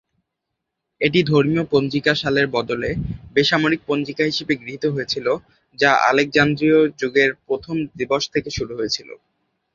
[1.01, 2.89] এটি ধর্মীয় পঞ্জিকা সালের বদলে
[3.35, 5.33] বেসামরিক পঞ্জিকা হিসেবে গৃহীত হয়েছিলো
[5.79, 9.13] যা আলেকজান্দ্রীয় যুগের প্রথম দিবস থেকে শুরু হয়েছিলো।